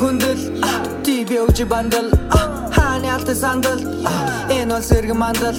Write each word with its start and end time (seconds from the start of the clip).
хүндэл 0.00 0.40
би 1.28 1.36
өвж 1.42 1.58
бандал 1.72 2.08
хааны 2.74 3.08
алт 3.10 3.30
сандал 3.36 3.80
энэ 4.56 4.72
бол 4.74 4.82
сэрэг 4.88 5.12
мандал 5.22 5.56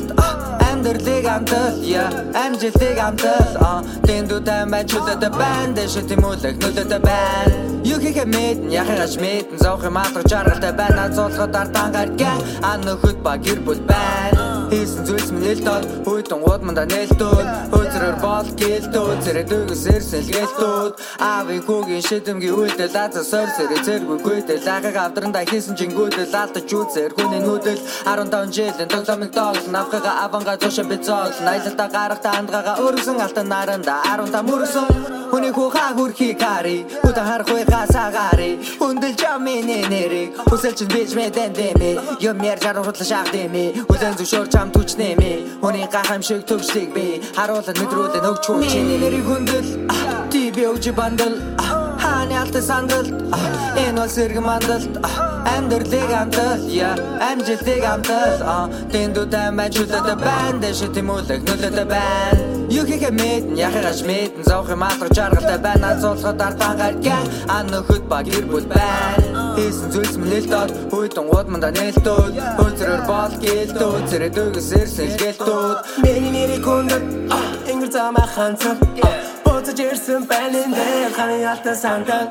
амьдралыг 0.70 1.26
амтал 1.36 1.76
я 1.84 2.06
амжилтыг 2.44 2.98
амтал 3.08 3.84
тэндүүтэй 4.08 4.64
байж 4.72 4.90
хүлээдэ 4.94 5.30
байн 5.40 5.74
дэш 5.78 5.94
тэмүүлэг 6.10 6.56
нүлэдэ 6.62 7.00
байн 7.08 7.52
юу 7.84 8.00
хийхэ 8.00 8.26
мэдэн 8.26 8.72
яхагаш 8.82 9.14
мэдэн 9.24 9.58
зовх 9.64 9.84
юм 9.90 9.98
алга 9.98 10.22
жаргалтай 10.32 10.74
байна 10.80 11.10
цолгод 11.16 11.56
артан 11.56 11.92
гарган 11.96 12.40
ан 12.64 12.80
нөхөд 12.88 13.18
ба 13.26 13.34
гэр 13.38 13.60
бүл 13.66 13.82
байна 13.92 14.57
Хийсэн 14.70 15.06
зүйлс 15.08 15.32
минь 15.32 15.48
ил 15.52 15.62
доо 15.64 15.80
Хүйдэн 16.06 16.40
гууд 16.44 16.62
манда 16.68 16.84
нээлтүүд 16.92 17.48
Хөөцрөр 17.72 18.16
бол 18.20 18.48
гэлтүүд 18.60 19.20
Зэрэг 19.24 19.48
дөгөс 19.52 19.84
эрсэл 19.96 20.28
гэлтүүд 20.36 20.94
Аавын 21.24 21.64
хүүгийн 21.64 22.04
шидэмгийн 22.04 22.58
үйлдэл 22.60 22.98
Аза 23.00 23.24
сор 23.24 23.48
сэрэ 23.56 23.80
зэргүй 23.88 24.20
гүйдэл. 24.26 24.68
Ахыг 24.68 24.98
авдранда 25.00 25.48
хийсэн 25.48 25.76
жингүүдэл 25.80 26.36
Алдаж 26.36 26.68
үзэр 26.68 27.16
хүний 27.16 27.42
нүүдэл 27.48 27.80
15 28.04 28.52
жилийн 28.52 28.92
тогломыг 28.92 29.32
доол 29.32 29.64
Навхага 29.72 30.12
аванга 30.26 30.60
цуша 30.60 30.84
бицол 30.84 31.32
Найлалта 31.48 31.88
гарахта 31.88 32.30
андгага 32.36 32.74
өргсөн 32.84 33.24
алтан 33.24 33.48
наранда. 33.48 34.04
15 34.04 34.44
мөрсөн 34.52 35.27
Хүний 35.32 35.52
хүүхаа 35.52 35.92
хүрхий 35.98 36.34
кари 36.34 36.78
харах 37.28 37.50
вэ 37.50 37.64
гасагари 37.66 38.52
Хүндэл 38.80 39.16
жамины 39.20 39.78
нэрийг 39.92 40.38
Хүсэлчин 40.50 40.88
бич 40.94 41.12
мэдэн 41.18 41.52
дэмэ 41.54 41.92
Юм 42.22 42.38
яр 42.42 42.60
жаруу 42.64 42.84
хутлаш 42.86 43.12
ах 43.12 43.30
дэмэ 43.36 43.86
Хүлэн 43.90 44.16
зөвшөөр 44.18 44.48
чам 44.54 44.72
түчнэмэ 44.72 45.60
Хүний 45.62 45.88
гахамшиг 45.92 46.46
төвшлиг 46.50 46.90
би 46.96 47.22
Харуулан 47.36 47.76
мэдрүүлэн 47.78 48.28
өгч 48.32 48.44
хүү 48.48 48.70
Чиний 48.72 49.00
нэрийг 49.04 49.26
хүндэл 49.28 49.68
Ти 50.32 50.52
би 50.56 50.64
өгж 50.72 50.86
бандал 50.96 51.36
Хааны 52.02 52.36
алт 52.42 52.56
сандал 52.64 53.08
Энэ 53.76 53.98
бол 54.00 54.10
сэрэг 54.10 54.40
мандалт 54.40 55.27
Амьдралыг 55.58 56.12
амтал 56.22 56.62
Я 56.70 56.94
амжилтыг 57.30 57.84
амтал 57.94 58.70
Тэндүүдэн 58.94 59.58
байж 59.58 59.74
хүлээдэ 59.78 60.16
байна 60.22 60.60
Дэш 60.62 60.80
тэмүүлэг 60.94 61.42
нүлэдэ 61.48 61.86
байна 61.90 62.46
Юу 62.70 62.86
хийхэ 62.86 63.10
мэдэн 63.10 63.58
яхагаш 63.58 64.06
мэдэн 64.06 64.44
Зовх 64.46 64.70
юм 64.70 64.84
алга 64.84 65.10
жаргалтай 65.10 65.58
байна 65.58 65.98
Зулхад 65.98 66.42
артан 66.42 66.78
гарган 66.78 67.26
Ан 67.50 67.66
нөхөд 67.74 68.04
ба 68.12 68.22
гэр 68.22 68.46
бүл 68.52 68.68
байна 68.70 69.58
Хийсэн 69.58 69.90
зүйлс 69.94 70.16
минь 70.22 70.32
нэлтод 70.34 70.70
Хүйдэн 70.94 71.26
гууд 71.32 71.48
манда 71.50 71.70
нээлтүүд 71.74 72.34
Хөлзрөр 72.58 73.02
бол 73.10 73.34
гэлтүүд 73.42 74.04
Зэрэг 74.12 74.34
дөгөс 74.38 74.70
эрсэн 74.78 75.10
гэлтүүд 75.18 75.78
Миний 76.06 76.32
нэрийг 76.38 76.62
хүндэн 76.62 77.04
Ингэр 77.72 77.90
замаа 77.90 78.30
ханцан 78.30 78.78
Буцаж 79.48 79.80
ирсэн 79.80 80.24
байна 80.28 80.58
энэ 80.64 80.76
дээр 80.76 81.14
ханы 81.18 81.38
ялтай 81.52 81.76
сандал 81.76 82.28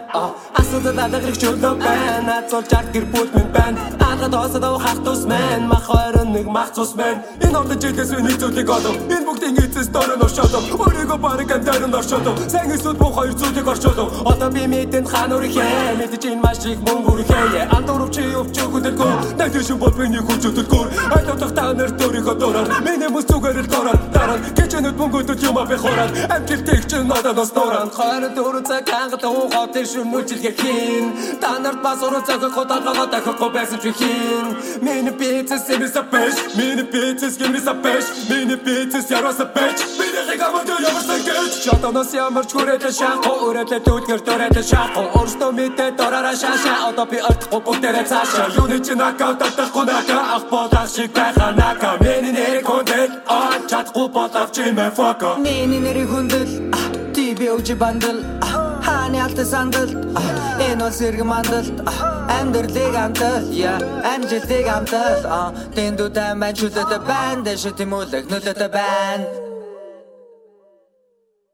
Асуудал 0.77 0.99
адаграх 1.05 1.39
чөлөө 1.41 1.75
байна. 1.81 2.43
Зулж 2.51 2.73
арт 2.77 2.91
гэр 2.93 3.05
бүл 3.13 3.29
минь 3.35 3.53
байна. 3.57 3.79
Алга 4.01 4.29
тоосод 4.29 4.65
ав 4.65 4.77
хах 4.83 5.01
тус 5.05 5.25
мэн. 5.25 5.69
Мах 5.73 5.89
ойрон 5.89 6.33
нэг 6.33 6.47
мах 6.47 6.71
цус 6.77 6.95
мэн. 6.99 7.17
Энэ 7.41 7.57
ордон 7.59 7.79
жилээс 7.81 8.11
миний 8.17 8.37
зүйлийг 8.37 8.69
олов. 8.69 8.97
Энэ 9.09 9.25
бүгдийн 9.29 9.57
эцэс 9.65 9.89
дөрөн 9.95 10.21
оршоодов. 10.27 10.65
Өөрийгөө 10.83 11.19
барыг 11.19 11.53
андарын 11.57 11.95
оршоодов. 11.95 12.35
Сайн 12.53 12.71
эсүүд 12.77 12.99
бүх 12.99 13.15
хоёр 13.15 13.33
зүйлийг 13.33 13.69
оршоодов. 13.69 14.09
Одоо 14.27 14.51
би 14.51 14.67
мэдэнд 14.67 15.09
хаан 15.09 15.33
үрхээ 15.33 15.97
Мэдэж 16.01 16.25
энэ 16.27 16.43
маш 16.43 16.61
их 16.67 16.81
мөнгө 16.85 17.11
үрхээ 17.15 17.73
Андуурв 17.77 18.11
чи 18.11 18.23
өвч 18.41 18.57
өгдөлгөө 18.65 19.39
Найдашин 19.39 19.79
бол 19.79 19.95
миний 19.97 20.21
хүч 20.21 20.43
өдөлгөө 20.51 20.85
Айд 21.17 21.29
утах 21.31 21.53
та 21.55 21.73
нар 21.73 21.91
төрийнхөө 21.95 22.37
дураар. 22.41 22.69
Миний 22.85 23.09
мөс 23.09 23.25
зүгээр 23.31 23.63
л 23.65 23.71
дураар. 23.71 23.99
Дараа 24.13 24.39
Гэчэнэд 24.57 24.97
мөнгөдөд 25.01 25.41
юм 25.47 25.59
авах 25.59 25.81
хораад 25.81 26.13
Амжилтыг 26.35 26.85
чинь 26.91 27.06
надад 27.07 27.47
сторон. 27.47 27.91
Хоёр 27.91 28.25
дөрөв 28.37 28.67
цаг 28.69 28.89
хангат 28.89 29.25
уухад 29.25 29.75
шүмүжилгээ 29.93 30.55
хийн 30.61 31.07
Та 31.41 31.59
нарт 31.59 31.81
бас 31.83 32.03
уруу 32.03 32.23
цаг 32.27 32.43
хоталгаа 32.57 33.07
дахихгүй 33.07 33.51
байсан 33.57 33.79
чи 33.83 33.91
хийн 33.99 34.47
Миний 34.83 35.15
бицэс 35.21 35.69
эмэсэ 35.75 36.03
бэш. 36.13 36.35
Миний 36.57 36.87
бицэс 36.93 37.39
гэмэсэ 37.39 37.75
бэш. 37.85 38.05
Миний 38.31 38.57
бицэс 38.57 39.11
ярваса 39.11 39.47
бэш 39.55 39.79
Миний 39.99 40.25
хэгамад 40.29 40.69
яварсан 40.69 41.21
гэж. 41.27 41.51
Шатанаас 41.65 42.13
ямарч 42.15 42.51
хүрээдэ 42.53 42.91
шахо 42.99 43.33
Үрээдэ 43.47 43.79
түлгэр 43.87 44.21
дөрөөдэ 44.27 44.63
шахо 44.71 45.03
Өөртөө 45.19 45.51
мэдээ 45.59 45.91
дораараа 45.99 46.37
шаша 46.43 46.73
Одоо 46.89 47.07
би 47.11 47.19
ортохгүй 47.29 47.61
бүгдээрээ 47.67 48.07
цаашаа. 48.11 48.51
Юуны 48.59 48.79
чи 48.85 48.95
нокаут 48.95 49.43
атахгүй 49.43 49.85
нака 49.87 50.19
Ах 50.37 50.45
болах 50.51 50.89
шиг 50.89 51.11
байха 51.13 51.53
нака 51.57 51.91
Миний 52.01 52.33
нэрийг 52.33 52.67
хүндэл. 52.67 53.13
Аа 53.27 53.59
чадахгүй 53.71 54.09
болов 54.09 54.49
чи 54.53 54.65
мэ 54.71 54.91
фоко. 54.97 55.37
Миний 55.39 55.81
нэрийг 55.81 56.11
хүндэл 56.11 56.76
би 57.35 57.49
өвж 57.51 57.75
бандал 57.75 58.19
Хааны 58.85 59.19
алт 59.23 59.41
сандал 59.47 59.91
Энэ 60.61 60.83
бол 60.83 60.93
сэрэг 60.93 61.25
мандалт 61.25 61.75
Амьдралыг 62.39 62.95
амтал 62.95 63.45
Я 63.51 63.79
амжилтыг 64.15 64.67
амтал 64.69 65.53
Тэндүүдэн 65.75 66.39
байж 66.41 66.61
хүлээдэ 66.61 66.99
байна 67.09 67.43
Дэш 67.43 67.67
тэмүүлэг 67.79 68.25
нүлэдэ 68.31 68.69
байна 68.69 69.46